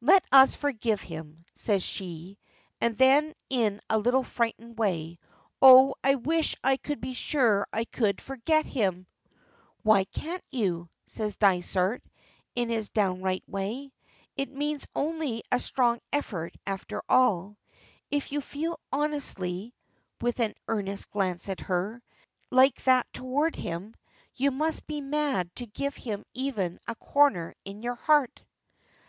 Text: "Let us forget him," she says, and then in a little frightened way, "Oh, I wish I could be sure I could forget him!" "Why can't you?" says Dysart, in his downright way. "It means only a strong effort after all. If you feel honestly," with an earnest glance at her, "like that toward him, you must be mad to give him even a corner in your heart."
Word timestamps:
"Let 0.00 0.24
us 0.32 0.56
forget 0.56 0.98
him," 1.00 1.44
she 1.54 1.54
says, 1.54 2.36
and 2.80 2.98
then 2.98 3.34
in 3.48 3.80
a 3.88 3.98
little 4.00 4.24
frightened 4.24 4.80
way, 4.80 5.20
"Oh, 5.62 5.94
I 6.02 6.16
wish 6.16 6.56
I 6.64 6.76
could 6.76 7.00
be 7.00 7.12
sure 7.14 7.64
I 7.72 7.84
could 7.84 8.20
forget 8.20 8.66
him!" 8.66 9.06
"Why 9.84 10.06
can't 10.06 10.42
you?" 10.50 10.90
says 11.06 11.36
Dysart, 11.36 12.02
in 12.56 12.68
his 12.68 12.90
downright 12.90 13.48
way. 13.48 13.92
"It 14.36 14.50
means 14.50 14.88
only 14.92 15.44
a 15.52 15.60
strong 15.60 16.00
effort 16.12 16.56
after 16.66 17.00
all. 17.08 17.56
If 18.10 18.32
you 18.32 18.40
feel 18.40 18.80
honestly," 18.90 19.72
with 20.20 20.40
an 20.40 20.54
earnest 20.66 21.10
glance 21.12 21.48
at 21.48 21.60
her, 21.60 22.02
"like 22.50 22.82
that 22.86 23.06
toward 23.12 23.54
him, 23.54 23.94
you 24.34 24.50
must 24.50 24.84
be 24.88 25.00
mad 25.00 25.54
to 25.54 25.66
give 25.66 25.94
him 25.94 26.24
even 26.34 26.80
a 26.88 26.96
corner 26.96 27.54
in 27.64 27.84
your 27.84 27.94
heart." 27.94 28.42